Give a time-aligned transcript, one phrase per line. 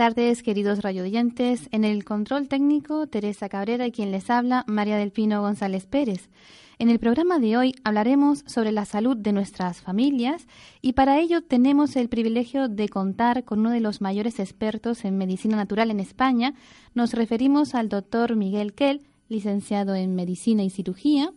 [0.00, 1.68] Tardes, queridos radioyentes.
[1.72, 6.30] En el control técnico, Teresa Cabrera y quien les habla, María del Pino González Pérez.
[6.78, 10.46] En el programa de hoy hablaremos sobre la salud de nuestras familias
[10.80, 15.18] y para ello tenemos el privilegio de contar con uno de los mayores expertos en
[15.18, 16.54] medicina natural en España.
[16.94, 21.30] Nos referimos al doctor Miguel Kell, licenciado en medicina y cirugía,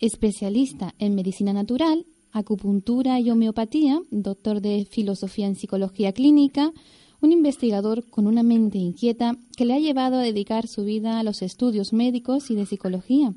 [0.00, 6.72] especialista en medicina natural, acupuntura y homeopatía, doctor de filosofía en psicología clínica,
[7.20, 11.22] un investigador con una mente inquieta que le ha llevado a dedicar su vida a
[11.22, 13.32] los estudios médicos y de psicología.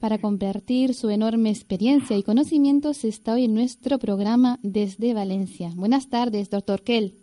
[0.00, 5.72] Para compartir su enorme experiencia y conocimientos está hoy en nuestro programa desde Valencia.
[5.74, 7.14] Buenas tardes, doctor Kell.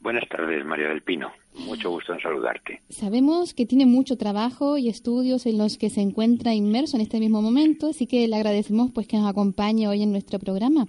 [0.00, 1.32] Buenas tardes, María del Pino.
[1.66, 2.82] Mucho gusto en saludarte.
[2.90, 7.18] Sabemos que tiene mucho trabajo y estudios en los que se encuentra inmerso en este
[7.20, 10.86] mismo momento, así que le agradecemos pues que nos acompañe hoy en nuestro programa.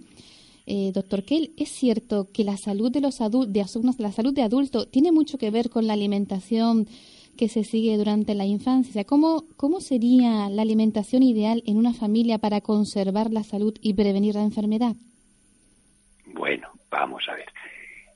[0.67, 4.87] Eh, doctor Kell, ¿es cierto que la salud de los adultos, la salud de adulto,
[4.87, 6.87] tiene mucho que ver con la alimentación
[7.37, 9.03] que se sigue durante la infancia?
[9.03, 14.35] ¿Cómo, ¿Cómo sería la alimentación ideal en una familia para conservar la salud y prevenir
[14.35, 14.95] la enfermedad?
[16.25, 17.49] Bueno, vamos a ver.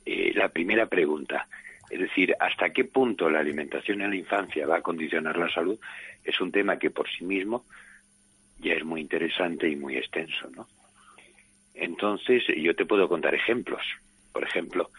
[0.05, 1.47] Eh, la primera pregunta,
[1.89, 5.79] es decir, ¿hasta qué punto la alimentación en la infancia va a condicionar la salud?
[6.23, 7.65] Es un tema que por sí mismo
[8.59, 10.67] ya es muy interesante y muy extenso, ¿no?
[11.79, 13.81] Entonces, yo te puedo contar ejemplos.
[14.33, 14.89] Por ejemplo,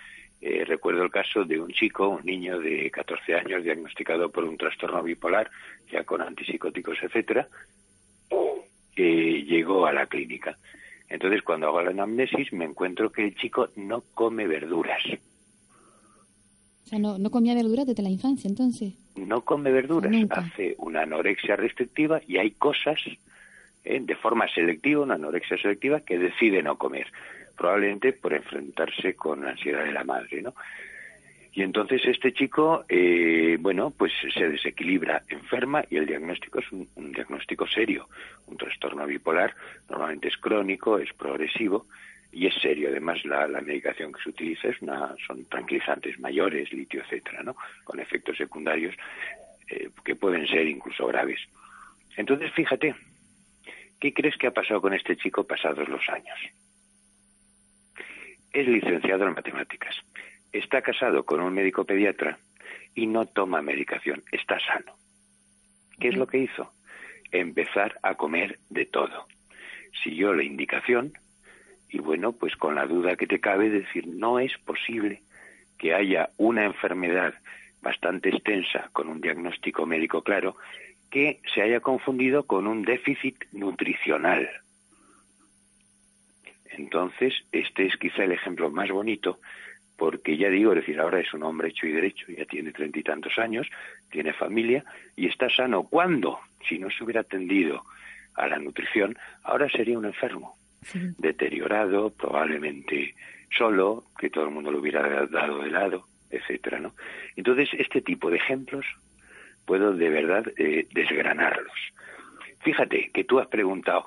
[0.41, 4.57] eh, recuerdo el caso de un chico, un niño de 14 años diagnosticado por un
[4.57, 5.51] trastorno bipolar,
[5.93, 7.47] ya con antipsicóticos, etcétera,
[8.95, 10.57] que llegó a la clínica.
[11.11, 15.03] Entonces, cuando hago la anamnesis, me encuentro que el chico no come verduras.
[16.85, 18.95] O sea, no, no comía verduras desde la infancia, entonces.
[19.17, 23.01] No come verduras, hace una anorexia restrictiva y hay cosas
[23.85, 24.01] ¿eh?
[24.01, 27.07] de forma selectiva, una anorexia selectiva, que decide no comer,
[27.57, 30.55] probablemente por enfrentarse con la ansiedad de la madre, ¿no?
[31.53, 36.89] Y entonces este chico, eh, bueno, pues se desequilibra, enferma y el diagnóstico es un,
[37.13, 38.09] diagnóstico serio.
[38.47, 39.55] Un trastorno bipolar
[39.89, 41.87] normalmente es crónico, es progresivo
[42.31, 42.89] y es serio.
[42.89, 47.57] Además, la, medicación que se utiliza es una, son tranquilizantes mayores, litio, etcétera, ¿no?
[47.83, 48.95] Con efectos secundarios
[49.69, 51.41] eh, que pueden ser incluso graves.
[52.17, 52.95] Entonces, fíjate,
[54.01, 56.39] ¿Qué crees que ha pasado con este chico pasados los años?
[58.53, 59.95] Es licenciado en matemáticas,
[60.53, 62.39] está casado con un médico pediatra
[62.95, 64.95] y no toma medicación, está sano.
[66.01, 66.73] ¿Qué es lo que hizo?
[67.31, 69.27] Empezar a comer de todo.
[70.03, 71.13] Siguió la indicación
[71.91, 75.23] y bueno, pues con la duda que te cabe decir, no es posible
[75.79, 77.35] que haya una enfermedad
[77.83, 80.57] bastante extensa con un diagnóstico médico claro
[81.11, 84.49] que se haya confundido con un déficit nutricional.
[86.71, 89.41] Entonces, este es quizá el ejemplo más bonito,
[89.97, 92.99] porque ya digo, es decir, ahora es un hombre hecho y derecho, ya tiene treinta
[92.99, 93.69] y tantos años,
[94.11, 94.85] tiene familia
[95.17, 95.83] y está sano.
[95.83, 96.39] ¿Cuándo?
[96.67, 97.83] Si no se hubiera atendido
[98.35, 100.57] a la nutrición, ahora sería un enfermo,
[101.19, 103.15] deteriorado, probablemente
[103.57, 106.95] solo, que todo el mundo lo hubiera dado de lado, etcétera, ¿no?
[107.37, 108.87] Entonces, este tipo de ejemplos
[109.71, 111.73] puedo de verdad eh, desgranarlos.
[112.59, 114.05] Fíjate que tú has preguntado,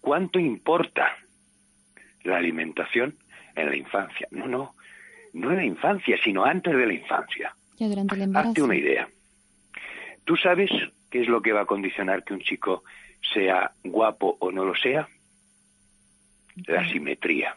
[0.00, 1.16] ¿cuánto importa
[2.24, 3.16] la alimentación
[3.54, 4.26] en la infancia?
[4.32, 4.74] No, no,
[5.32, 7.54] no en la infancia, sino antes de la infancia.
[7.76, 8.48] Ya durante el embarazo.
[8.48, 9.08] Hazte una idea.
[10.24, 10.72] ¿Tú sabes
[11.12, 12.82] qué es lo que va a condicionar que un chico
[13.32, 15.06] sea guapo o no lo sea?
[16.66, 17.54] La simetría.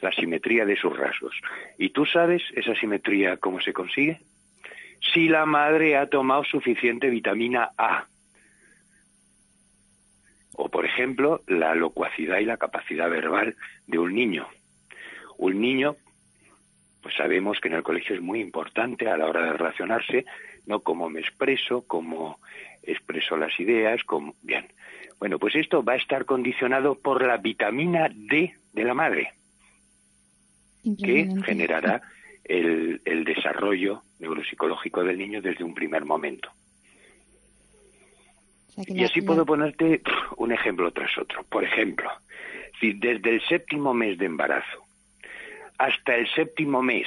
[0.00, 1.34] La simetría de sus rasgos.
[1.76, 4.20] ¿Y tú sabes esa simetría cómo se consigue?
[5.00, 8.06] Si la madre ha tomado suficiente vitamina A.
[10.54, 13.56] O, por ejemplo, la locuacidad y la capacidad verbal
[13.86, 14.46] de un niño.
[15.38, 15.96] Un niño,
[17.02, 20.26] pues sabemos que en el colegio es muy importante a la hora de relacionarse,
[20.66, 22.38] no cómo me expreso, cómo
[22.82, 24.66] expreso las ideas, como bien.
[25.18, 29.32] Bueno, pues esto va a estar condicionado por la vitamina D de la madre,
[30.82, 32.02] que generará
[32.50, 36.50] el, el desarrollo neuropsicológico del niño desde un primer momento.
[38.76, 40.02] y así puedo ponerte
[40.36, 41.44] un ejemplo tras otro.
[41.44, 42.10] Por ejemplo,
[42.80, 44.84] si desde el séptimo mes de embarazo
[45.78, 47.06] hasta el séptimo mes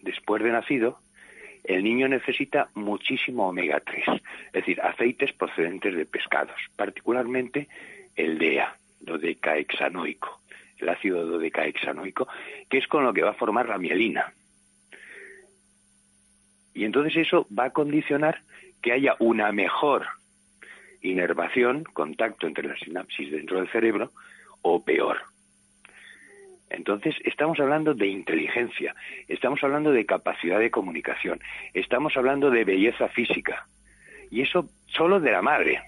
[0.00, 1.00] después de nacido,
[1.64, 7.68] el niño necesita muchísimo omega 3, es decir, aceites procedentes de pescados, particularmente
[8.14, 10.40] el DEA, dodecahexanoico,
[10.78, 12.26] el ácido dodecahexanoico,
[12.70, 14.32] que es con lo que va a formar la mielina.
[16.76, 18.42] Y entonces eso va a condicionar
[18.82, 20.04] que haya una mejor
[21.00, 24.12] inervación, contacto entre la sinapsis dentro del cerebro,
[24.60, 25.16] o peor.
[26.68, 28.94] Entonces, estamos hablando de inteligencia,
[29.26, 31.40] estamos hablando de capacidad de comunicación,
[31.72, 33.66] estamos hablando de belleza física.
[34.30, 35.80] Y eso solo de la madre,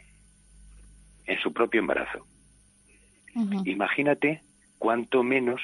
[1.27, 2.25] en su propio embarazo.
[3.67, 4.41] Imagínate
[4.79, 5.61] cuánto menos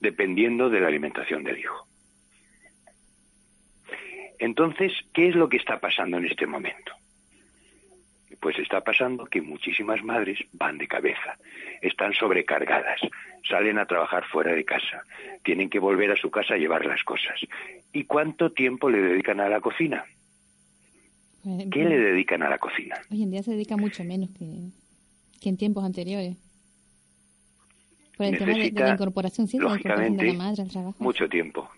[0.00, 1.91] dependiendo de la alimentación del hijo.
[4.42, 6.92] Entonces, ¿qué es lo que está pasando en este momento?
[8.40, 11.38] Pues está pasando que muchísimas madres van de cabeza,
[11.80, 13.00] están sobrecargadas,
[13.48, 15.04] salen a trabajar fuera de casa,
[15.44, 17.38] tienen que volver a su casa a llevar las cosas.
[17.92, 20.04] ¿Y cuánto tiempo le dedican a la cocina?
[21.70, 22.96] ¿Qué le dedican a la cocina?
[23.12, 26.36] Hoy en día se dedica mucho menos que, en tiempos anteriores.
[28.16, 30.96] Por el tema de, la incorporación, sí, lógicamente, de la madre al trabajo.
[30.98, 31.70] Mucho tiempo.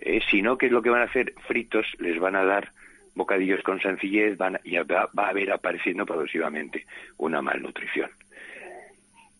[0.00, 1.34] Eh, si no, ¿qué es lo que van a hacer?
[1.46, 2.72] Fritos les van a dar
[3.14, 6.86] bocadillos con sencillez, van, y va, a haber apareciendo progresivamente
[7.16, 8.10] una malnutrición.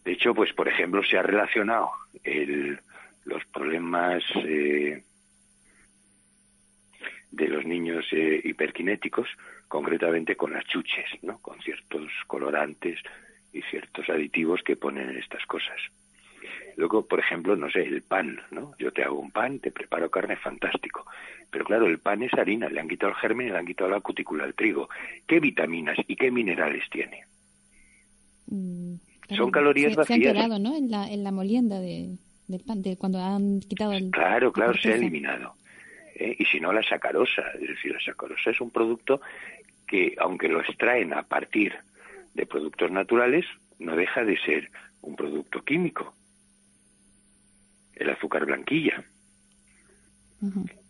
[0.05, 1.91] De hecho, pues por ejemplo, se ha relacionado
[3.25, 5.03] los problemas eh,
[7.31, 9.29] de los niños eh, hiperkinéticos,
[9.67, 11.39] concretamente con las chuches, ¿no?
[11.39, 13.01] Con ciertos colorantes
[13.53, 15.81] y ciertos aditivos que ponen en estas cosas.
[16.77, 18.73] Luego, por ejemplo, no sé, el pan, ¿no?
[18.79, 21.07] Yo te hago un pan, te preparo carne, fantástico.
[21.51, 23.91] Pero claro, el pan es harina, le han quitado el germen y le han quitado
[23.91, 24.89] la cutícula al trigo.
[25.27, 27.25] ¿Qué vitaminas y qué minerales tiene?
[28.47, 28.95] Mm,
[29.37, 30.07] Son calorías vacías.
[30.21, 30.77] Se han quedado, ¿no?
[30.77, 32.17] En la, en la molienda de,
[32.49, 34.11] del pan, de cuando han quitado el...
[34.11, 35.55] Claro, claro, se ha eliminado.
[36.17, 36.35] ¿eh?
[36.39, 37.43] Y si no, la sacarosa.
[37.61, 39.21] Es decir, la sacarosa es un producto
[39.87, 41.73] que, aunque lo extraen a partir
[42.35, 43.47] de productos naturales,
[43.79, 44.71] no deja de ser
[45.03, 46.15] un producto químico
[47.97, 49.03] el azúcar blanquilla.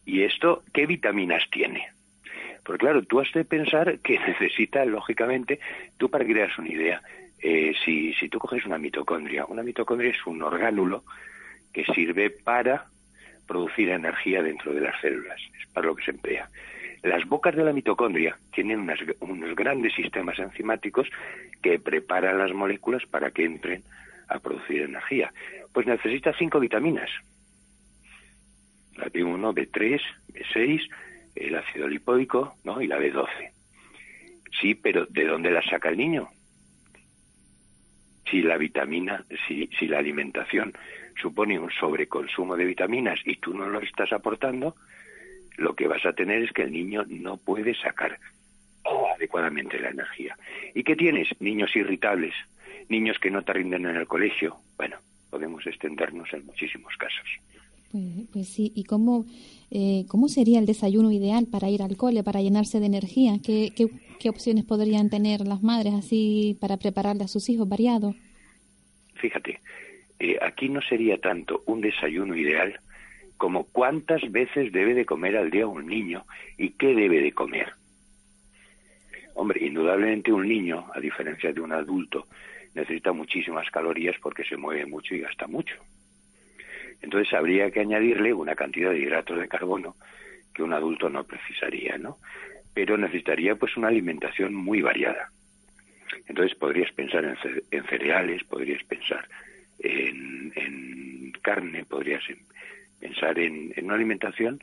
[0.04, 1.88] ¿Y esto qué vitaminas tiene?
[2.64, 5.60] Porque claro, tú has de pensar que necesita, lógicamente,
[5.96, 7.02] tú para que una idea,
[7.40, 11.04] eh, si, si tú coges una mitocondria, una mitocondria es un orgánulo
[11.72, 12.86] que sirve para
[13.46, 16.48] producir energía dentro de las células, es para lo que se emplea.
[17.02, 18.88] Las bocas de la mitocondria tienen
[19.20, 21.06] unos grandes sistemas enzimáticos
[21.62, 23.82] que preparan las moléculas para que entren
[24.28, 25.30] a producir energía.
[25.74, 27.10] Pues necesita cinco vitaminas.
[28.96, 30.88] La B1, B3, B6,
[31.34, 32.80] el ácido lipódico ¿no?
[32.80, 33.50] y la B12.
[34.60, 36.28] Sí, pero ¿de dónde la saca el niño?
[38.30, 40.72] Si la vitamina, si, si la alimentación
[41.20, 44.76] supone un sobreconsumo de vitaminas y tú no lo estás aportando,
[45.56, 48.18] lo que vas a tener es que el niño no puede sacar
[49.14, 50.36] adecuadamente la energía.
[50.74, 51.28] ¿Y qué tienes?
[51.40, 52.34] Niños irritables,
[52.88, 54.56] niños que no te rinden en el colegio.
[54.76, 54.98] Bueno,
[55.34, 57.26] podemos extendernos en muchísimos casos.
[57.90, 59.26] Pues, pues sí, ¿y cómo,
[59.72, 63.40] eh, cómo sería el desayuno ideal para ir al cole, para llenarse de energía?
[63.44, 68.14] ¿Qué, qué, opciones podrían tener las madres así para prepararle a sus hijos variado?
[69.16, 69.58] Fíjate,
[70.20, 72.78] eh, aquí no sería tanto un desayuno ideal
[73.36, 76.24] como cuántas veces debe de comer al día un niño
[76.56, 77.72] y qué debe de comer.
[79.34, 82.28] Hombre, indudablemente un niño, a diferencia de un adulto,
[82.74, 85.76] necesita muchísimas calorías porque se mueve mucho y gasta mucho.
[87.00, 89.96] Entonces habría que añadirle una cantidad de hidratos de carbono
[90.54, 92.18] que un adulto no precisaría, ¿no?
[92.72, 95.28] Pero necesitaría pues una alimentación muy variada.
[96.26, 97.24] Entonces podrías pensar
[97.70, 99.28] en, cereales, podrías pensar
[99.78, 102.22] en, carne, podrías
[103.00, 104.60] Pensar en, una alimentación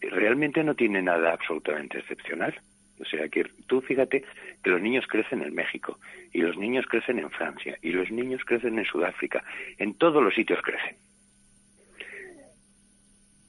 [0.00, 2.54] realmente no tiene nada absolutamente excepcional.
[3.00, 4.24] O sea que tú fíjate
[4.62, 5.98] que los niños crecen en México
[6.32, 9.44] y los niños crecen en Francia y los niños crecen en Sudáfrica.
[9.78, 10.96] En todos los sitios crecen.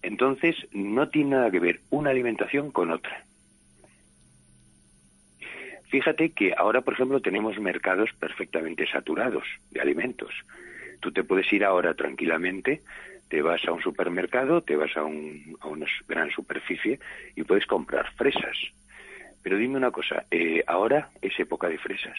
[0.01, 3.25] Entonces no tiene nada que ver una alimentación con otra.
[5.89, 10.31] Fíjate que ahora, por ejemplo, tenemos mercados perfectamente saturados de alimentos.
[10.99, 12.81] Tú te puedes ir ahora tranquilamente,
[13.27, 16.99] te vas a un supermercado, te vas a, un, a una gran superficie
[17.35, 18.57] y puedes comprar fresas.
[19.41, 22.17] Pero dime una cosa, eh, ¿ahora es época de fresas?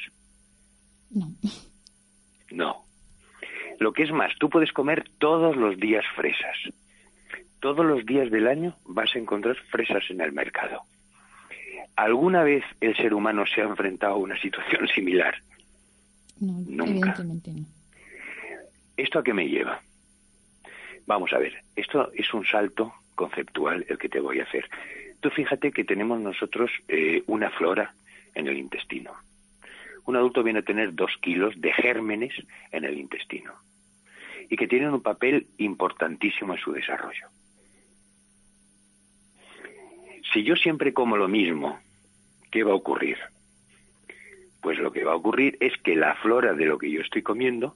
[1.11, 1.33] No.
[2.51, 2.85] No.
[3.79, 6.57] Lo que es más, tú puedes comer todos los días fresas.
[7.61, 10.83] Todos los días del año vas a encontrar fresas en el mercado.
[11.97, 15.35] ¿Alguna vez el ser humano se ha enfrentado a una situación similar?
[16.41, 17.67] No, evidentemente no.
[18.97, 19.81] ¿Esto a qué me lleva?
[21.07, 24.69] Vamos a ver, esto es un salto conceptual el que te voy a hacer.
[25.21, 27.95] Tú fíjate que tenemos nosotros eh, una flora
[28.35, 29.13] en el intestino.
[30.07, 32.33] Un adulto viene a tener dos kilos de gérmenes
[32.73, 33.53] en el intestino
[34.49, 37.29] y que tienen un papel importantísimo en su desarrollo.
[40.33, 41.79] Si yo siempre como lo mismo,
[42.51, 43.19] ¿qué va a ocurrir?
[44.63, 47.23] Pues lo que va a ocurrir es que la flora de lo que yo estoy
[47.23, 47.75] comiendo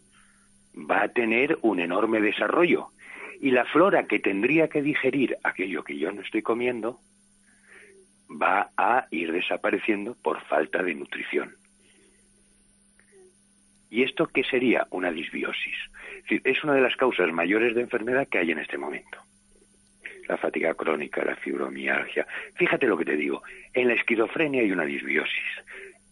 [0.74, 2.88] va a tener un enorme desarrollo
[3.40, 6.98] y la flora que tendría que digerir aquello que yo no estoy comiendo
[8.40, 11.54] va a ir desapareciendo por falta de nutrición.
[13.90, 14.86] ¿Y esto qué sería?
[14.90, 15.76] Una disbiosis.
[16.28, 19.18] Es una de las causas mayores de enfermedad que hay en este momento
[20.28, 22.26] la fatiga crónica, la fibromialgia.
[22.54, 25.62] Fíjate lo que te digo, en la esquizofrenia hay una disbiosis,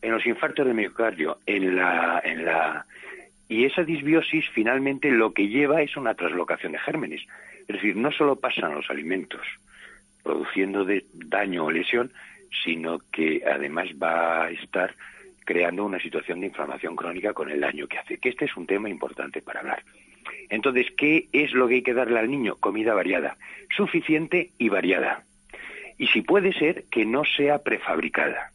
[0.01, 2.87] en los infartos de miocardio, en la, en la
[3.49, 7.23] y esa disbiosis finalmente lo que lleva es una traslocación de gérmenes.
[7.61, 9.43] Es decir, no solo pasan los alimentos
[10.23, 12.13] produciendo de daño o lesión,
[12.65, 14.95] sino que además va a estar
[15.45, 18.19] creando una situación de inflamación crónica con el daño que hace.
[18.19, 19.83] Que este es un tema importante para hablar.
[20.49, 22.57] Entonces, ¿qué es lo que hay que darle al niño?
[22.57, 23.37] Comida variada,
[23.75, 25.25] suficiente y variada.
[25.99, 28.53] Y si puede ser, que no sea prefabricada.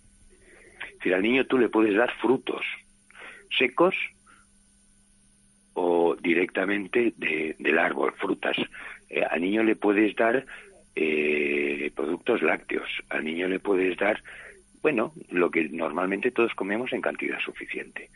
[0.84, 2.66] Es decir, al niño tú le puedes dar frutos
[3.58, 3.96] secos
[5.74, 8.58] o directamente del árbol, frutas.
[9.10, 10.46] Eh, al niño le puedes dar
[11.00, 14.24] eh, productos lácteos, al niño le puedes dar,
[14.82, 18.10] bueno, lo que normalmente todos comemos en cantidad suficiente.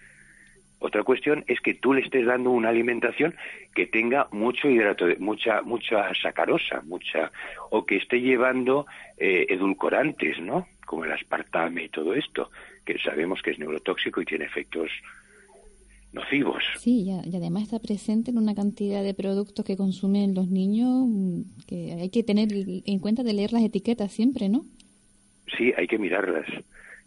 [0.79, 3.35] Otra cuestión es que tú le estés dando una alimentación
[3.75, 7.31] que tenga mucho hidrato, mucha mucha sacarosa, mucha
[7.69, 8.87] o que esté llevando
[9.19, 10.67] eh, edulcorantes, ¿no?
[10.87, 12.49] Como el aspartame y todo esto,
[12.83, 14.89] que sabemos que es neurotóxico y tiene efectos
[16.13, 16.63] nocivos.
[16.77, 21.41] Sí, y además está presente en una cantidad de productos que consumen los niños mm,
[21.67, 24.65] que hay que tener en cuenta de leer las etiquetas siempre, ¿no?
[25.57, 26.45] Sí, hay que mirarlas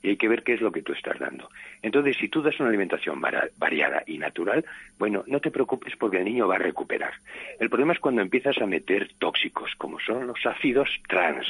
[0.05, 1.49] y hay que ver qué es lo que tú estás dando.
[1.83, 3.23] Entonces, si tú das una alimentación
[3.57, 4.63] variada y natural,
[4.99, 7.15] bueno, no te preocupes porque el niño va a recuperar.
[7.59, 11.49] El problema es cuando empiezas a meter tóxicos, como son los ácidos trans,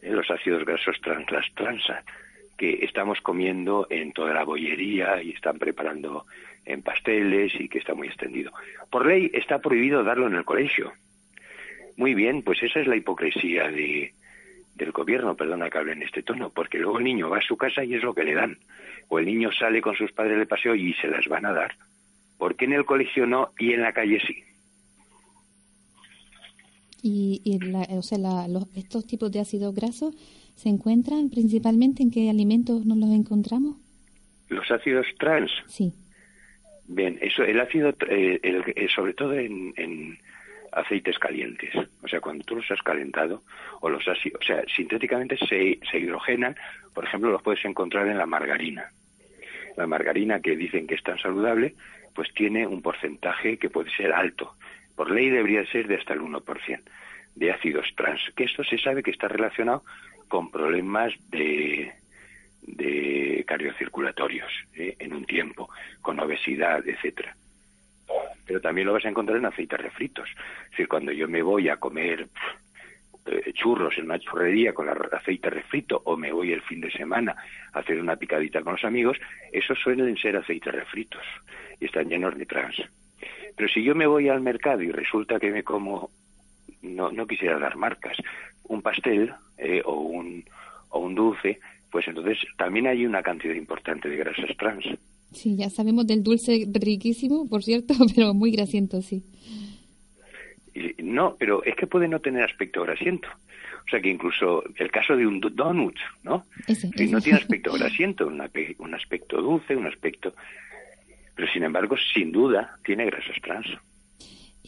[0.00, 2.04] eh, los ácidos grasos trans, las transas,
[2.56, 6.24] que estamos comiendo en toda la bollería y están preparando
[6.66, 8.52] en pasteles y que está muy extendido.
[8.90, 10.92] Por ley está prohibido darlo en el colegio.
[11.96, 14.12] Muy bien, pues esa es la hipocresía de,
[14.74, 17.56] del gobierno, perdona que hable en este tono, porque luego el niño va a su
[17.56, 18.58] casa y es lo que le dan.
[19.08, 21.74] O el niño sale con sus padres de paseo y se las van a dar.
[22.36, 24.42] ¿Por qué en el colegio no y en la calle sí?
[27.02, 27.40] Y,
[27.90, 28.18] o sea,
[28.74, 30.14] estos tipos de ácidos grasos
[30.56, 33.76] se encuentran principalmente en qué alimentos nos los encontramos?
[34.48, 35.50] Los ácidos trans.
[35.68, 35.92] Sí.
[36.88, 40.18] Bien, eso, el ácido, eh, eh, sobre todo en,
[40.72, 41.74] aceites calientes.
[42.02, 43.42] O sea, cuando tú los has calentado
[43.80, 46.54] o los has, o sea, sintéticamente se, se hidrogenan,
[46.94, 48.90] por ejemplo, los puedes encontrar en la margarina.
[49.76, 51.74] La margarina que dicen que es tan saludable,
[52.14, 54.54] pues tiene un porcentaje que puede ser alto.
[54.94, 56.80] Por ley debería ser de hasta el 1%
[57.34, 59.84] de ácidos trans, que esto se sabe que está relacionado
[60.28, 61.92] con problemas de,
[62.66, 64.96] de cardiocirculatorios ¿eh?
[64.98, 65.70] en un tiempo,
[66.02, 67.34] con obesidad, etcétera
[68.46, 70.28] pero también lo vas a encontrar en aceites refritos.
[70.64, 72.28] Es decir, cuando yo me voy a comer
[73.26, 77.34] eh, churros en una churrería con aceite refrito o me voy el fin de semana
[77.72, 79.18] a hacer una picadita con los amigos,
[79.52, 81.22] esos suelen ser aceites refritos
[81.80, 82.76] y están llenos de trans.
[83.56, 86.10] Pero si yo me voy al mercado y resulta que me como,
[86.82, 88.16] no, no quisiera dar marcas,
[88.64, 90.44] un pastel eh, o, un,
[90.90, 91.58] o un dulce,
[91.90, 94.84] pues entonces también hay una cantidad importante de grasas trans.
[95.32, 99.22] Sí, ya sabemos del dulce riquísimo, por cierto, pero muy grasiento, sí.
[100.98, 103.28] no, pero es que puede no tener aspecto grasiento.
[103.86, 106.44] O sea que incluso el caso de un donut, ¿no?
[107.10, 110.34] no tiene aspecto grasiento, un aspecto dulce, un aspecto...
[111.36, 113.66] Pero sin embargo, sin duda, tiene grasas trans.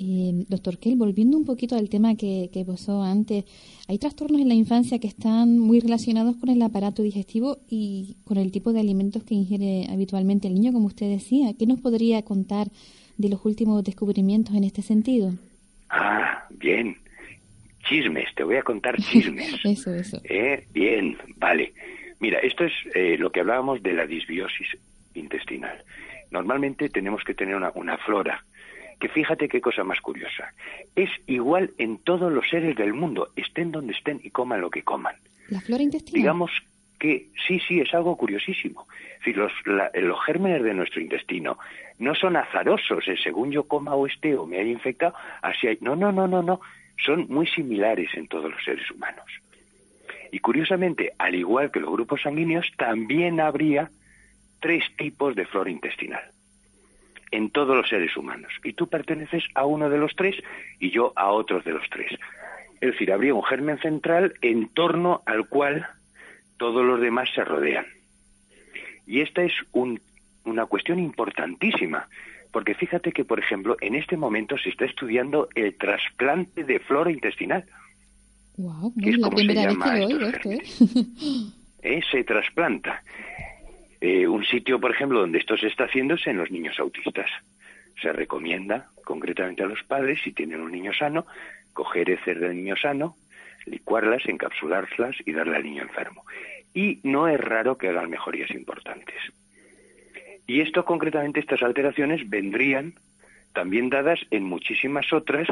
[0.01, 3.45] Eh, doctor Kell, volviendo un poquito al tema que, que posó antes,
[3.89, 8.37] hay trastornos en la infancia que están muy relacionados con el aparato digestivo y con
[8.39, 11.53] el tipo de alimentos que ingiere habitualmente el niño, como usted decía.
[11.59, 12.69] ¿Qué nos podría contar
[13.17, 15.33] de los últimos descubrimientos en este sentido?
[15.91, 16.97] Ah, bien.
[17.89, 19.53] Chismes, te voy a contar chismes.
[19.65, 20.21] eso, eso.
[20.23, 21.73] Eh, bien, vale.
[22.21, 24.69] Mira, esto es eh, lo que hablábamos de la disbiosis
[25.15, 25.83] intestinal.
[26.31, 28.45] Normalmente tenemos que tener una, una flora
[28.99, 30.53] que fíjate qué cosa más curiosa.
[30.97, 34.83] Es igual en todos los seres del mundo, estén donde estén y coman lo que
[34.83, 35.15] coman.
[35.49, 36.21] La flora intestinal.
[36.21, 36.51] Digamos
[36.99, 38.89] que sí, sí, es algo curiosísimo.
[39.25, 41.59] Si los, los gérmenes de nuestro intestino
[41.99, 45.79] no son azarosos, eh, según yo coma o esté o me haya infectado, así hay.
[45.81, 46.61] No, no, no, no, no.
[47.05, 49.27] Son muy similares en todos los seres humanos.
[50.33, 53.91] Y curiosamente, al igual que los grupos sanguíneos, también habría
[54.61, 56.23] tres tipos de flora intestinal
[57.31, 58.53] en todos los seres humanos.
[58.65, 60.37] Y tú perteneces a uno de los tres
[60.79, 62.13] y yo a otros de los tres.
[62.81, 65.87] Es decir, habría un germen central en torno al cual
[66.57, 67.87] todos los demás se rodean.
[69.07, 69.53] Y esta es
[70.45, 72.09] una cuestión importantísima,
[72.53, 77.11] porque fíjate que, por ejemplo, en este momento se está estudiando el trasplante de flora
[77.11, 77.65] intestinal.
[78.57, 80.63] Wow, que es la primera vez que lo oigo esto, ¿eh?
[81.83, 82.01] ¿eh?
[82.11, 83.03] Se trasplanta.
[84.01, 87.31] Eh, un sitio, por ejemplo, donde esto se está haciendo es en los niños autistas.
[88.01, 91.27] Se recomienda concretamente a los padres, si tienen un niño sano,
[91.73, 93.17] coger heces del niño sano,
[93.67, 96.25] licuarlas, encapsularlas y darle al niño enfermo.
[96.75, 99.17] Y no es raro que hagan mejorías importantes.
[100.47, 102.95] Y esto concretamente, estas alteraciones vendrían
[103.53, 105.49] también dadas en muchísimas otras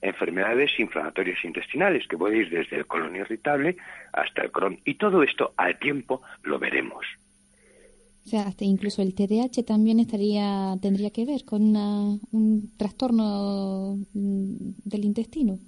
[0.00, 3.76] enfermedades inflamatorias intestinales, que ir desde el colon irritable
[4.12, 4.80] hasta el Crohn.
[4.84, 7.06] Y todo esto al tiempo lo veremos.
[8.24, 14.54] O sea, hasta incluso el TDAH también estaría tendría que ver con un trastorno mm,
[14.84, 15.58] del intestino.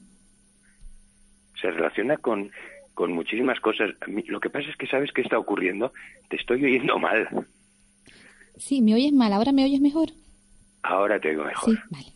[1.60, 2.50] Se relaciona con,
[2.94, 3.90] con muchísimas cosas.
[4.26, 5.92] Lo que pasa es que sabes qué está ocurriendo.
[6.28, 7.28] Te estoy oyendo mal.
[8.56, 9.32] Sí, me oyes mal.
[9.32, 10.10] ¿Ahora me oyes mejor?
[10.82, 11.74] Ahora te oigo mejor.
[11.74, 12.06] Sí, vale.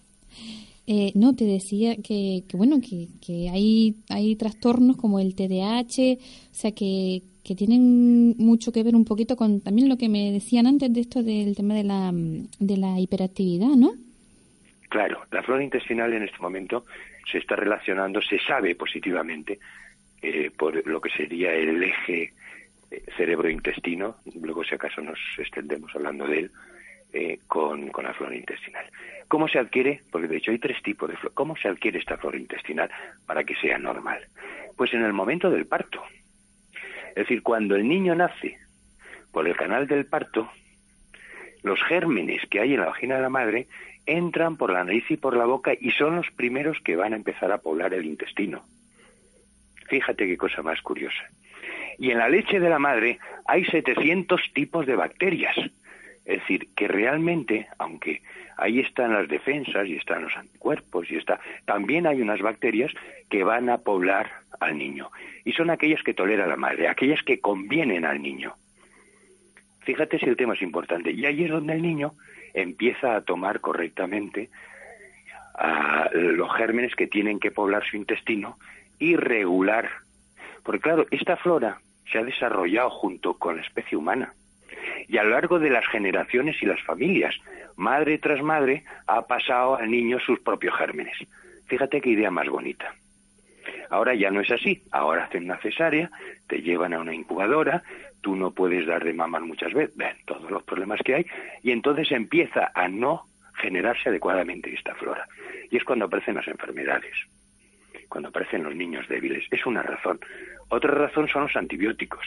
[0.87, 6.17] Eh, no, te decía que, que bueno, que, que hay, hay trastornos como el TDAH,
[6.17, 10.31] o sea, que, que tienen mucho que ver un poquito con también lo que me
[10.31, 13.95] decían antes de esto del tema de la, de la hiperactividad, ¿no?
[14.91, 16.85] Claro, la flora intestinal en este momento
[17.31, 19.59] se está relacionando, se sabe positivamente,
[20.21, 22.35] eh, por lo que sería el eje
[22.91, 26.51] eh, cerebro-intestino, luego si acaso nos extendemos hablando de él,
[27.15, 28.85] eh, con, con, la flora intestinal.
[29.27, 30.03] ¿Cómo se adquiere?
[30.11, 31.35] Porque de hecho hay tres tipos de flora.
[31.35, 32.91] ¿Cómo se adquiere esta flora intestinal
[33.25, 34.21] para que sea normal?
[34.77, 36.03] Pues en el momento del parto.
[37.19, 38.59] Es decir, cuando el niño nace
[39.33, 40.49] por el canal del parto,
[41.65, 43.67] los gérmenes que hay en la vagina de la madre
[44.07, 47.17] entran por la nariz y por la boca y son los primeros que van a
[47.17, 48.63] empezar a poblar el intestino.
[49.89, 51.25] Fíjate qué cosa más curiosa.
[51.99, 55.57] Y en la leche de la madre hay 700 tipos de bacterias.
[56.29, 58.21] Es decir, que realmente, aunque
[58.59, 62.93] ahí están las defensas y están los anticuerpos y está, también hay unas bacterias
[63.31, 65.11] que van a poblar al niño.
[65.47, 68.53] Y son aquellas que tolera la madre, aquellas que convienen al niño.
[69.81, 71.13] Fíjate si el tema es importante.
[71.13, 72.13] Y ahí es donde el niño
[72.53, 74.51] empieza a tomar correctamente
[76.13, 78.59] los gérmenes que tienen que poblar su intestino
[78.99, 79.89] y regular.
[80.63, 81.81] Porque claro, esta flora
[82.13, 84.35] se ha desarrollado junto con la especie humana.
[85.09, 87.35] Y a lo largo de las generaciones y las familias,
[87.77, 91.17] madre tras madre, ha pasado al niño sus propios gérmenes.
[91.67, 92.95] Fíjate qué idea más bonita.
[93.91, 94.83] Ahora ya no es así.
[94.91, 96.11] Ahora hacen una cesárea,
[96.47, 97.83] te llevan a una incubadora,
[98.21, 101.27] tú no puedes dar de mamar muchas veces, ven todos los problemas que hay,
[101.63, 105.27] y entonces empieza a no generarse adecuadamente esta flora.
[105.71, 107.15] Y es cuando aparecen las enfermedades,
[108.09, 109.45] cuando aparecen los niños débiles.
[109.51, 110.21] Es una razón.
[110.69, 112.27] Otra razón son los antibióticos.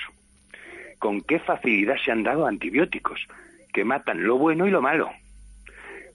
[1.01, 3.19] ¿Con qué facilidad se han dado antibióticos?
[3.73, 5.09] Que matan lo bueno y lo malo.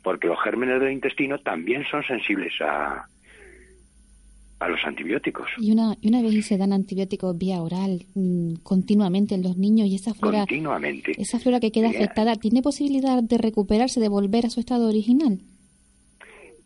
[0.05, 3.05] Porque los gérmenes del intestino también son sensibles a,
[4.61, 5.49] a los antibióticos.
[5.59, 9.88] Y una, y una vez se dan antibióticos vía oral mm, continuamente en los niños
[9.88, 11.20] y esa flora, continuamente.
[11.20, 15.40] esa flora que queda afectada, ¿tiene posibilidad de recuperarse, de volver a su estado original?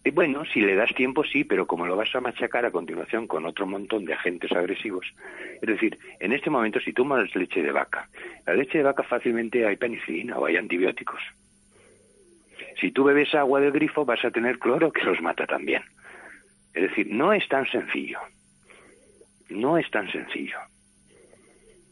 [0.03, 3.27] Eh, bueno, si le das tiempo sí, pero como lo vas a machacar a continuación
[3.27, 5.13] con otro montón de agentes agresivos,
[5.61, 8.09] es decir, en este momento si tomas leche de vaca,
[8.47, 11.21] la leche de vaca fácilmente hay penicilina o hay antibióticos.
[12.81, 15.83] Si tú bebes agua del grifo vas a tener cloro que los mata también.
[16.73, 18.21] Es decir, no es tan sencillo.
[19.51, 20.59] No es tan sencillo.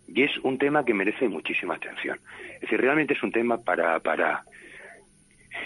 [0.06, 2.18] Y es un tema que merece muchísima atención.
[2.54, 4.44] Es decir, realmente es un tema para, para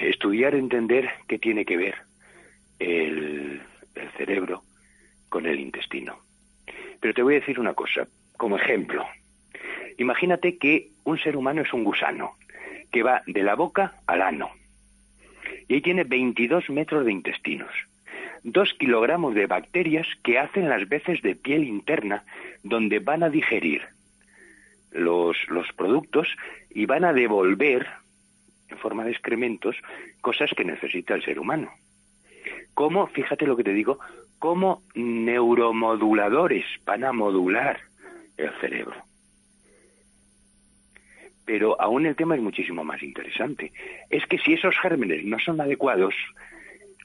[0.00, 2.11] estudiar, entender qué tiene que ver
[2.82, 3.62] el,
[4.16, 4.62] cerebro
[5.28, 6.18] con el intestino.
[7.00, 9.06] Pero te voy a decir una cosa, como ejemplo.
[9.98, 12.32] Imagínate que un ser humano es un gusano
[12.90, 14.50] que va de la boca al ano.
[15.68, 17.72] Y ahí tiene 22 metros de intestinos,
[18.42, 22.24] dos kilogramos de bacterias que hacen las veces de piel interna,
[22.62, 23.82] donde van a digerir
[24.90, 26.28] los, los productos
[26.70, 27.86] y van a devolver
[28.68, 29.76] en forma de excrementos
[30.20, 31.70] cosas que necesita el ser humano.
[32.74, 33.98] Como, fíjate lo que te digo,
[34.38, 37.78] como neuromoduladores van a modular
[38.36, 38.96] el cerebro.
[41.44, 43.72] Pero aún el tema es muchísimo más interesante.
[44.10, 46.14] Es que si esos gérmenes no son adecuados,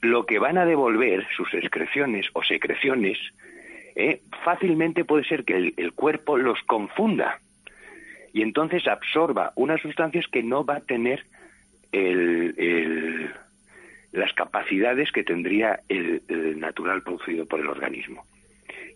[0.02, 3.18] lo que van a devolver, sus excreciones o secreciones,
[3.96, 7.40] eh, fácilmente puede ser que el, cuerpo los confunda
[8.32, 11.24] y entonces absorba unas sustancias que no va a tener
[14.12, 16.22] las capacidades que tendría el,
[16.60, 18.24] natural producido por el organismo.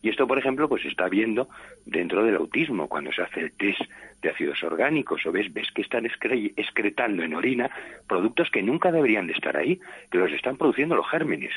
[0.01, 1.47] Y esto, por ejemplo, pues se está viendo
[1.85, 3.81] dentro del autismo, cuando se hace el test
[4.21, 7.69] de ácidos orgánicos, o ves, ves que están excretando en orina
[8.07, 11.53] productos que nunca deberían de estar ahí, que los están produciendo los gérmenes.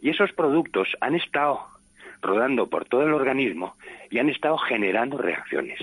[0.00, 1.60] Y esos productos han estado
[2.22, 3.74] rodando por todo el organismo
[4.10, 5.78] y han estado generando reacciones.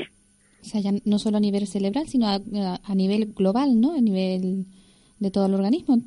[0.61, 3.93] O sea, ya no solo a nivel cerebral, sino a, nivel global, ¿no?
[3.95, 4.65] A nivel
[5.19, 5.99] de todo el organismo.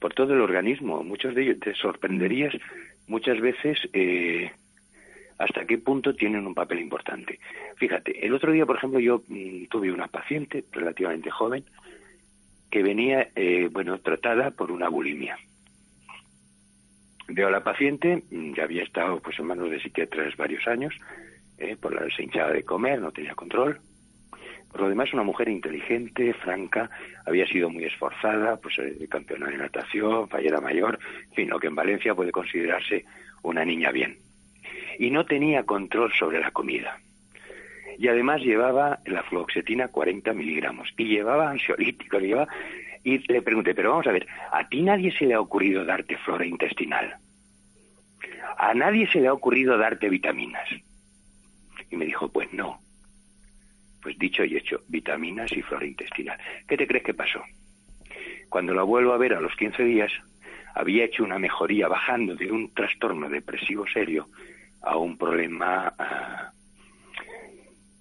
[0.00, 1.02] Por todo el organismo.
[1.02, 2.54] Muchos de ellos te sorprenderías
[3.06, 4.50] muchas veces eh,
[5.38, 7.38] hasta qué punto tienen un papel importante.
[7.76, 11.64] Fíjate, el otro día, por ejemplo, yo mm, tuve una paciente relativamente joven
[12.70, 15.38] que venía, eh, bueno, tratada por una bulimia.
[17.28, 20.94] Veo a la paciente, mm, ya había estado pues en manos de psiquiatras varios años,
[21.58, 23.80] eh, por la se de comer, no tenía control.
[24.70, 26.90] Por lo demás, una mujer inteligente, franca,
[27.26, 30.98] había sido muy esforzada, pues eh, campeona de natación, fallera mayor,
[31.30, 33.04] en fin, lo que en Valencia puede considerarse
[33.42, 34.18] una niña bien.
[34.98, 36.98] Y no tenía control sobre la comida.
[37.98, 40.88] Y además llevaba la fluoxetina 40 miligramos.
[40.96, 42.48] Y llevaba ansiolíticos, llevaba...
[43.04, 46.16] Y le pregunté, pero vamos a ver, ¿a ti nadie se le ha ocurrido darte
[46.18, 47.16] flora intestinal?
[48.56, 50.68] ¿A nadie se le ha ocurrido darte vitaminas?
[51.90, 52.80] Y me dijo, pues no.
[54.02, 56.38] Pues dicho y hecho, vitaminas y flora intestinal.
[56.66, 57.42] ¿Qué te crees que pasó?
[58.48, 60.12] Cuando la vuelvo a ver a los 15 días,
[60.74, 64.26] había hecho una mejoría bajando de un trastorno depresivo serio
[64.82, 66.52] a un problema, ah,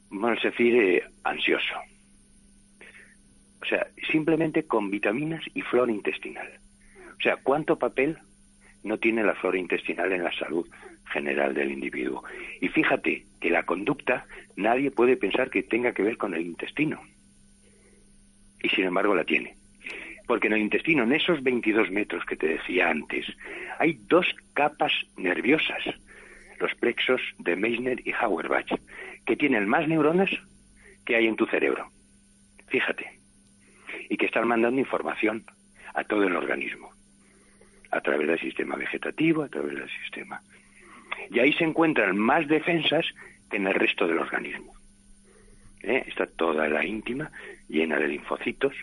[0.10, 1.76] vamos a decir, eh, ansioso.
[3.62, 6.48] O sea, simplemente con vitaminas y flora intestinal.
[7.18, 8.18] O sea, ¿cuánto papel
[8.84, 10.68] no tiene la flora intestinal en la salud
[11.12, 12.24] general del individuo.
[12.62, 17.02] Y fíjate que la conducta nadie puede pensar que tenga que ver con el intestino.
[18.62, 19.56] Y sin embargo la tiene.
[20.26, 23.26] Porque en el intestino, en esos 22 metros que te decía antes,
[23.80, 25.84] hay dos capas nerviosas,
[26.60, 28.74] los plexos de Meissner y Auerbach,
[29.26, 30.30] que tienen más neuronas
[31.06, 31.90] que hay en tu cerebro.
[32.68, 33.20] Fíjate.
[34.10, 35.46] Y que están mandando información
[35.94, 36.92] a todo el organismo
[37.92, 40.42] a través del sistema vegetativo, a través del sistema.
[41.30, 43.06] Y ahí se encuentran más defensas
[43.50, 44.74] que en el resto del organismo.
[45.84, 46.04] ¿Eh?
[46.08, 47.32] Está toda la íntima
[47.68, 48.74] llena de linfocitos.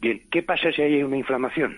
[0.00, 1.76] Bien, ¿qué pasa si hay una inflamación?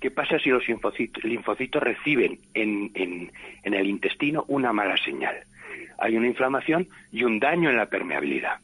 [0.00, 3.32] ¿Qué pasa si los linfocitos, reciben en, en,
[3.64, 5.36] en el intestino una mala señal?
[5.98, 8.60] Hay una inflamación y un daño en la permeabilidad.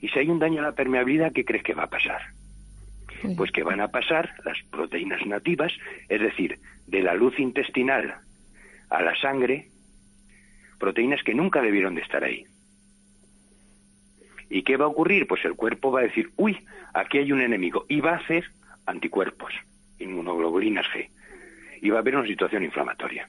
[0.00, 2.20] Y si hay un daño en la permeabilidad, ¿qué crees que va a pasar?
[3.36, 5.72] Pues que van a pasar las proteínas nativas,
[6.08, 8.14] es decir, de la luz intestinal
[8.94, 9.68] a la sangre,
[10.78, 12.44] proteínas que nunca debieron de estar ahí.
[14.50, 15.26] ¿Y qué va a ocurrir?
[15.26, 16.56] Pues el cuerpo va a decir, uy,
[16.92, 18.44] aquí hay un enemigo, y va a hacer
[18.86, 19.52] anticuerpos,
[19.98, 21.08] inmunoglobulinas G,
[21.82, 23.28] y va a haber una situación inflamatoria.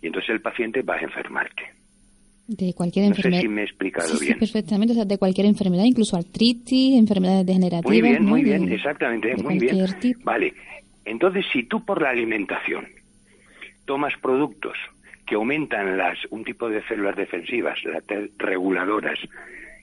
[0.00, 1.62] Y entonces el paciente va a enfermarte.
[2.46, 3.38] De cualquier enfermedad.
[3.38, 4.34] No sé si me he explicado bien.
[4.34, 4.92] Sí, perfectamente.
[4.92, 7.84] O sea, de cualquier enfermedad, incluso artritis, enfermedades degenerativas.
[7.84, 9.86] Muy bien, muy bien, exactamente, muy bien.
[10.24, 10.54] Vale.
[11.04, 12.86] Entonces, si tú por la alimentación
[13.90, 14.78] tomas productos
[15.26, 18.04] que aumentan las, un tipo de células defensivas, las
[18.38, 19.18] reguladoras,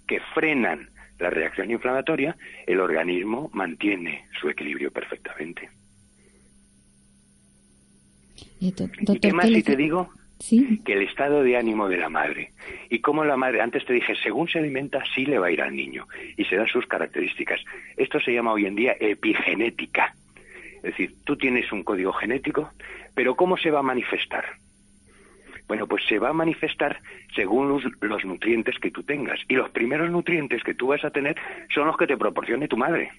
[0.08, 0.88] que frenan
[1.20, 5.70] la reacción inflamatoria, el organismo mantiene su equilibrio perfectamente.
[8.62, 10.10] ¿Y, qué más si te digo?
[10.39, 12.52] que el estado de ánimo de la madre.
[12.89, 15.62] Y cómo la madre, antes te dije, según se alimenta, sí le va a ir
[15.62, 17.60] al niño y se dan sus características.
[17.98, 20.15] Esto se llama hoy en día epigenética.
[20.78, 22.72] Es decir, tú tienes un código genético,
[23.17, 24.45] Pero ¿cómo se va a manifestar?
[25.67, 27.01] Bueno, pues se va a manifestar
[27.34, 29.39] según los, nutrientes que tú tengas.
[29.47, 31.36] Y los primeros nutrientes que tú vas a tener
[31.73, 33.10] son los que te proporcione tu madre.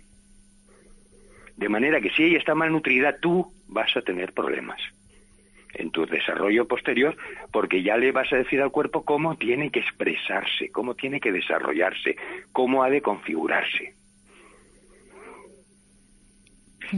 [1.57, 4.81] De manera que si ella está malnutrida, tú vas a tener problemas
[5.75, 7.17] en tu desarrollo posterior,
[7.51, 11.33] porque ya le vas a decir al cuerpo cómo tiene que expresarse, cómo tiene que
[11.33, 12.15] desarrollarse,
[12.53, 13.95] cómo ha de configurarse.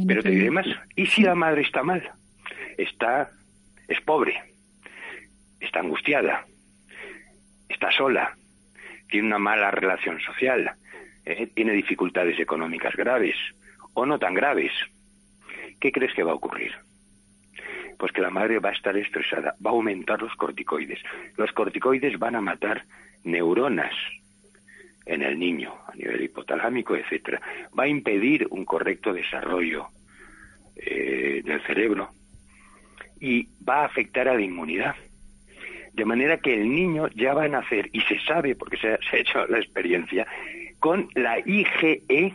[0.06, 2.19] Pero te diré más, ¿y si la madre está mal?
[2.80, 3.30] Está,
[3.88, 4.42] es pobre,
[5.60, 6.46] está angustiada,
[7.68, 8.34] está sola,
[9.10, 10.72] tiene una mala relación social,
[11.26, 13.36] eh, tiene dificultades económicas graves
[13.92, 14.72] o no tan graves.
[15.78, 16.72] ¿Qué crees que va a ocurrir?
[17.98, 21.00] Pues que la madre va a estar estresada, va a aumentar los corticoides.
[21.36, 22.84] Los corticoides van a matar
[23.24, 23.92] neuronas
[25.04, 27.42] en el niño a nivel hipotalámico, etcétera.
[27.78, 29.88] Va a impedir un correcto desarrollo
[30.76, 32.14] eh, del cerebro
[33.20, 34.96] y va a afectar a la inmunidad.
[35.92, 38.98] De manera que el niño ya va a nacer, y se sabe, porque se ha,
[39.12, 40.26] hecho la experiencia,
[40.78, 42.34] con la IgE,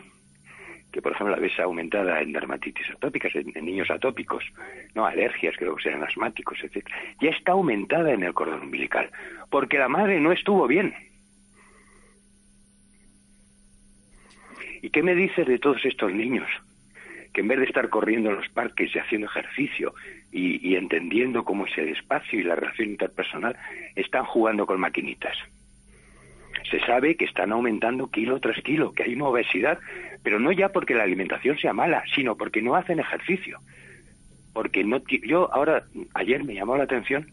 [0.92, 4.44] que por ejemplo la ves aumentada en dermatitis atópicas, en, niños atópicos,
[4.94, 6.86] no alergias, creo que sean asmáticos, etc.
[7.20, 9.10] Ya está aumentada en el cordón umbilical,
[9.50, 10.94] porque la madre no estuvo bien.
[14.82, 16.48] ¿Y qué me dices de todos estos niños?
[17.36, 19.92] que en vez de estar corriendo en los parques y haciendo ejercicio
[20.36, 23.56] y, entendiendo cómo es el espacio y la relación interpersonal,
[23.94, 25.36] están jugando con maquinitas.
[26.70, 29.78] Se sabe que están aumentando kilo tras kilo, que hay una obesidad,
[30.22, 33.60] pero no ya porque la alimentación sea mala, sino porque no hacen ejercicio.
[34.52, 37.26] Porque no, yo ahora, ayer me llamó la atención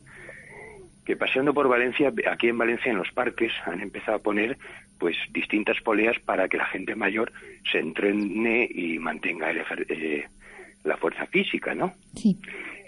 [1.06, 4.58] que paseando por Valencia, aquí en Valencia en los parques han empezado a poner
[4.98, 7.34] pues distintas poleas para que la gente mayor
[7.70, 10.26] se entrene y mantenga eh,
[10.86, 11.94] la fuerza física, ¿no?
[12.16, 12.38] Sí.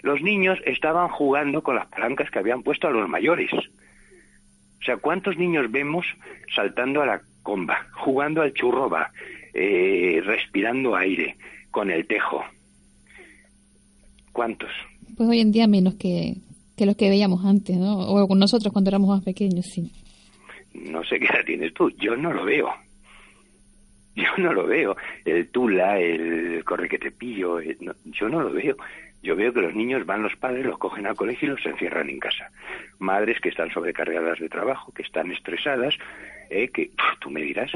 [0.02, 3.52] Los niños estaban jugando con las palancas que habían puesto a los mayores.
[3.52, 6.06] O sea, ¿cuántos niños vemos
[6.54, 9.10] saltando a la comba, jugando al churroba,
[9.54, 11.36] eh, respirando aire
[11.70, 12.44] con el tejo?
[14.32, 14.70] ¿Cuántos?
[15.16, 16.36] Pues hoy en día menos que,
[16.76, 17.98] que los que veíamos antes, ¿no?
[17.98, 19.90] O con nosotros cuando éramos más pequeños, sí
[20.84, 22.68] no sé qué edad tienes tú, yo no lo veo.
[24.14, 24.96] Yo no lo veo.
[25.24, 28.76] El tula, el corre que te pillo, eh, yo no lo veo.
[29.26, 32.08] Yo veo que los niños van los padres, los cogen al colegio y los encierran
[32.08, 32.48] en casa.
[33.00, 35.98] Madres que están sobrecargadas de trabajo, que están estresadas,
[36.48, 37.72] eh, que tú me dirás.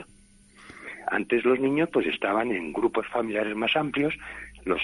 [1.09, 4.15] Antes los niños pues estaban en grupos familiares más amplios,
[4.65, 4.81] los,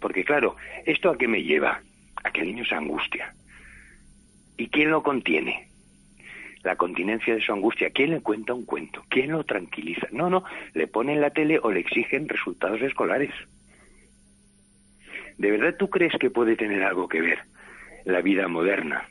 [0.00, 1.82] porque claro, ¿esto a qué me lleva?
[2.24, 3.34] A que el niño se angustia.
[4.56, 5.68] ¿Y quién lo contiene?
[6.62, 7.90] la continencia de su angustia.
[7.90, 9.04] ¿Quién le cuenta un cuento?
[9.08, 10.08] ¿Quién lo tranquiliza?
[10.10, 10.42] No, no,
[10.74, 13.30] le ponen la tele o le exigen resultados escolares.
[15.38, 17.38] ¿De verdad tú crees que puede tener algo que ver
[18.04, 19.08] la vida moderna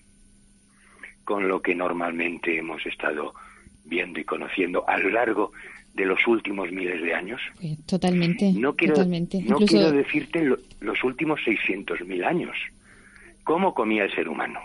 [1.24, 3.34] con lo que normalmente hemos estado
[3.86, 5.52] viendo y conociendo a lo largo
[5.94, 7.42] de los últimos miles de años?
[7.86, 8.52] Totalmente.
[8.54, 10.44] No quiero, No quiero decirte
[10.80, 12.56] los últimos 600.000 años.
[13.44, 14.60] ¿Cómo comía el ser humano?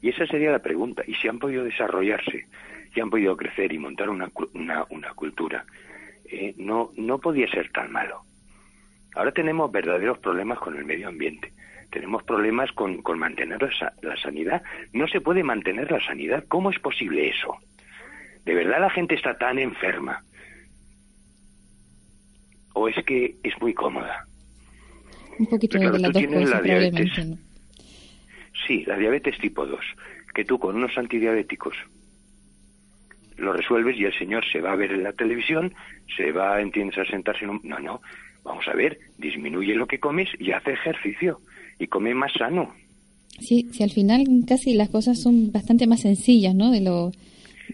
[0.00, 1.02] Y esa sería la pregunta.
[1.06, 2.46] Y si han podido desarrollarse,
[2.94, 4.30] si han podido crecer y montar una,
[4.90, 5.64] una, cultura,
[6.30, 8.22] eh, no, no podía ser tan malo.
[9.14, 11.52] Ahora tenemos verdaderos problemas con el medio ambiente.
[11.90, 14.62] Tenemos problemas con, con mantener la, la sanidad.
[14.92, 16.44] No se puede mantener la sanidad.
[16.48, 17.56] ¿Cómo es posible eso?
[18.44, 20.22] ¿De verdad la gente está tan enferma?
[22.74, 24.24] ¿O es que es muy cómoda?
[25.38, 27.38] Un poquito de las dos cosas, probablemente.
[28.66, 29.80] Sí, la diabetes tipo 2,
[30.34, 31.74] que tú con unos antidiabéticos
[33.38, 35.72] lo resuelves y el señor se va a ver en la televisión,
[36.16, 37.60] se va, entiendes, a sentarse en un...
[37.64, 38.00] No, no,
[38.44, 41.40] vamos a ver, disminuye lo que comes y hace ejercicio
[41.78, 42.74] y come más sano.
[43.40, 46.70] Sí, sí, al final casi las cosas son bastante más sencillas, ¿no?
[46.70, 47.12] De lo,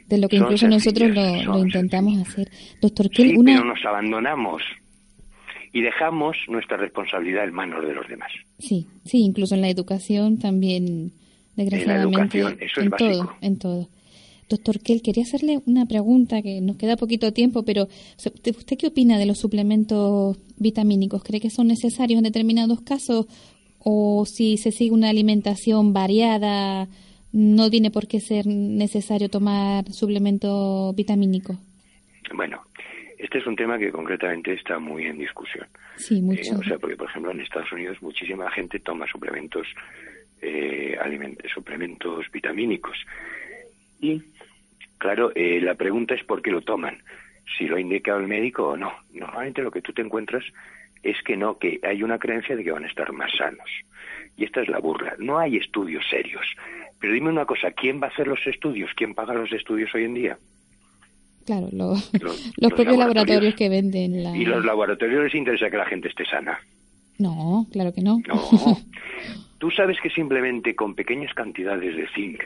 [0.08, 2.48] de lo que incluso nosotros lo, intentamos hacer.
[2.80, 4.62] Doctor ¿qué sí, pero nos abandonamos
[5.72, 8.30] y dejamos nuestra responsabilidad en manos de los demás.
[8.58, 11.12] Sí, sí, incluso en la educación también,
[11.56, 12.40] desgraciadamente.
[12.40, 13.88] En, eso es todo, en todo.
[14.48, 19.18] Doctor Kell, quería hacerle una pregunta que nos queda poquito tiempo, pero ¿usted qué opina
[19.18, 21.22] de los suplementos vitamínicos?
[21.24, 23.26] ¿Cree que son necesarios en determinados casos
[23.78, 26.88] o si se sigue una alimentación variada,
[27.32, 31.56] no tiene por qué ser necesario tomar suplementos vitamínicos?
[32.34, 32.62] Bueno,
[33.18, 35.66] este es un tema que concretamente está muy en discusión.
[35.96, 36.54] Sí, mucho.
[36.54, 39.66] Eh, o sea, porque por ejemplo en Estados Unidos muchísima gente toma suplementos,
[40.40, 40.96] eh,
[41.52, 42.96] suplementos vitamínicos.
[44.00, 44.22] Y
[44.98, 46.98] claro, eh, la pregunta es por qué lo toman,
[47.56, 48.92] si lo ha indicado el médico o no.
[49.12, 50.44] Normalmente lo que tú te encuentras
[51.02, 53.68] es que no, que hay una creencia de que van a estar más sanos.
[54.36, 55.14] Y esta es la burla.
[55.18, 56.46] No hay estudios serios.
[56.98, 58.90] Pero dime una cosa, ¿quién va a hacer los estudios?
[58.96, 60.38] ¿Quién paga los estudios hoy en día?
[61.44, 62.10] Claro, los,
[62.56, 64.36] propios laboratorios, que venden la...
[64.36, 66.58] Y los laboratorios les interesa que la gente esté sana.
[67.18, 68.20] No, claro que no.
[68.26, 68.78] No.
[69.58, 72.42] Tú sabes que simplemente con pequeñas cantidades de zinc,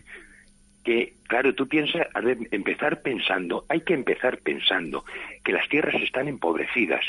[0.88, 2.06] que, claro, tú piensas,
[2.50, 5.04] empezar pensando, hay que empezar pensando
[5.44, 7.04] que las tierras están empobrecidas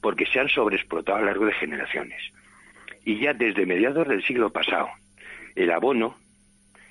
[0.00, 2.22] porque se han sobreexplotado a lo largo de generaciones.
[3.04, 4.88] Y ya desde mediados del siglo pasado,
[5.54, 6.16] el abono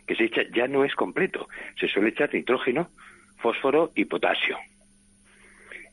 [0.06, 1.48] que se echa ya no es completo.
[1.80, 2.92] Se suele echar nitrógeno,
[3.40, 4.60] fósforo y potasio.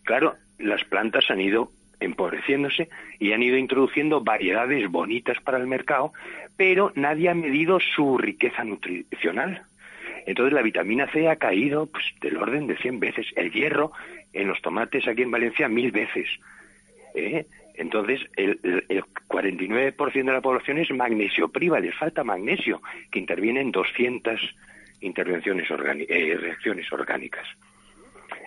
[0.04, 6.12] Claro, las plantas han ido empobreciéndose y han ido introduciendo variedades bonitas para el mercado,
[6.58, 9.64] pero nadie ha medido su riqueza nutricional.
[10.26, 13.92] Entonces la vitamina C ha caído pues, del orden de 100 veces, el hierro
[14.32, 16.28] en los tomates aquí en Valencia mil veces.
[17.14, 17.46] ¿eh?
[17.74, 18.58] Entonces el,
[18.88, 24.40] el 49% de la población es magnesio priva, les falta magnesio, que interviene en 200
[25.00, 27.46] intervenciones eh, reacciones orgánicas.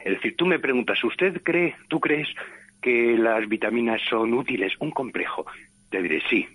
[0.03, 2.27] Es decir, tú me preguntas, ¿usted cree, tú crees
[2.81, 4.73] que las vitaminas son útiles?
[4.79, 5.45] Un complejo.
[5.89, 6.47] Te diré sí,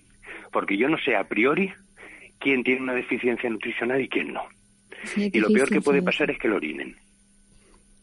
[0.53, 1.73] porque yo no sé a priori
[2.39, 4.45] quién tiene una deficiencia nutricional y quién no.
[5.17, 6.97] Y lo peor que puede pasar es que lo orinen.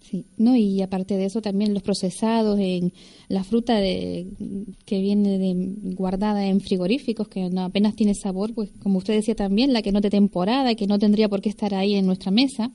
[0.02, 2.92] Sí, no, y aparte de eso también los procesados en
[3.30, 4.28] la fruta de,
[4.86, 5.54] que viene de,
[5.94, 9.92] guardada en frigoríficos que no apenas tiene sabor, pues como usted decía también, la que
[9.92, 12.72] no de temporada, que no tendría por qué estar ahí en nuestra mesa.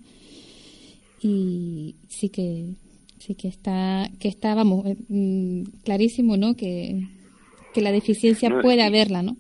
[1.21, 2.75] Y sí que
[3.19, 6.55] sí que está que está vamos eh, mm, clarísimo, ¿no?
[6.55, 7.09] Que,
[7.75, 9.37] que la deficiencia puede haberla, ¿no?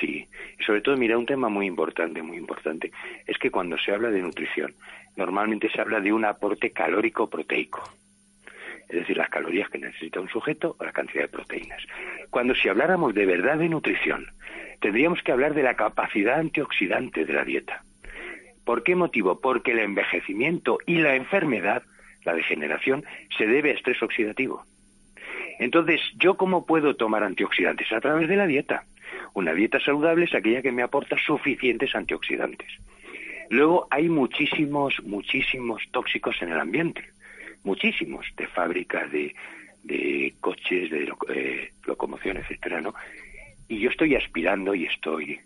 [0.00, 0.24] Sí,
[0.68, 2.92] sobre todo mira un tema muy importante, muy importante,
[3.26, 4.74] es que cuando se habla de nutrición
[5.16, 7.82] normalmente se habla de un aporte calórico proteico,
[8.86, 11.82] es decir, las calorías que necesita un sujeto o la cantidad de proteínas.
[12.28, 14.26] Cuando si habláramos de verdad de nutrición,
[14.78, 17.82] tendríamos que hablar de la capacidad antioxidante de la dieta.
[18.66, 19.40] ¿Por qué motivo?
[19.40, 21.82] Porque el envejecimiento y la enfermedad,
[22.26, 23.06] la degeneración,
[23.38, 24.66] se debe a estrés oxidativo.
[25.58, 27.90] Entonces, ¿yo cómo puedo tomar antioxidantes?
[27.90, 28.84] A través de la dieta.
[29.34, 32.68] Una dieta saludable es aquella que me aporta suficientes antioxidantes.
[33.50, 37.04] Luego hay muchísimos, muchísimos tóxicos en el ambiente,
[37.64, 39.34] muchísimos, de fábricas, de,
[39.82, 42.94] de coches, de eh, locomoción, etcétera, ¿no?
[43.68, 45.40] Y yo estoy aspirando y estoy...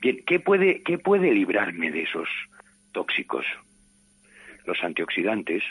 [0.00, 2.28] Bien, ¿qué puede, ¿qué puede librarme de esos
[2.92, 3.46] tóxicos?
[4.66, 5.62] Los antioxidantes.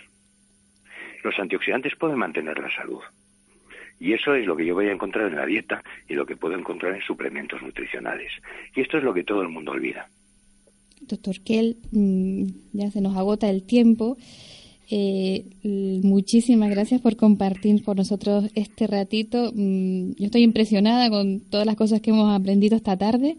[1.23, 3.01] Los antioxidantes pueden mantener la salud.
[4.01, 6.35] Y eso es lo que yo voy a encontrar en la dieta y lo que
[6.35, 8.33] puedo encontrar en suplementos nutricionales.
[8.75, 10.09] Y esto es lo que todo el mundo olvida
[11.07, 14.17] doctor Kell, mm, ya se nos agota el tiempo.
[14.89, 15.45] Eh,
[16.03, 19.51] muchísimas gracias por compartir con nosotros este ratito.
[19.53, 23.37] Mm, yo estoy impresionada con todas las cosas que hemos aprendido esta tarde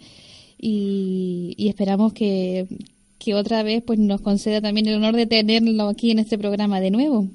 [0.59, 2.67] y, esperamos que,
[3.19, 6.81] que, otra vez pues nos conceda también el honor de tenerlo aquí en este programa
[6.81, 7.29] de nuevo.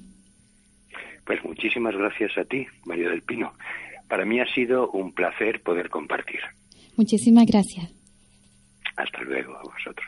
[1.27, 3.53] Pues muchísimas gracias a ti, María del Pino.
[4.07, 6.39] Para mí ha sido un placer poder compartir.
[6.95, 7.93] Muchísimas gracias.
[8.95, 10.07] Hasta luego a vosotros.